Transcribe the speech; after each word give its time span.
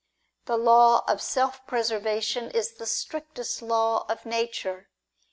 The 0.45 0.57
law 0.57 1.03
of 1.07 1.21
self 1.21 1.63
preservation 1.67 2.49
is 2.49 2.71
the 2.73 2.87
strictest 2.87 3.61
law 3.61 4.03
of 4.09 4.25
nature. 4.25 4.89